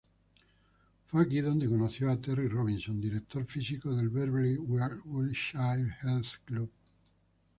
Fue 1.05 1.21
aquí 1.21 1.41
donde 1.41 1.69
conoció 1.69 2.09
a 2.09 2.19
Terry 2.19 2.47
Robinson, 2.47 2.99
director 2.99 3.45
físico 3.45 3.95
del 3.95 4.09
Beverly 4.09 4.57
Wilshire 4.57 5.95
Health 6.01 6.37
Club. 6.43 6.71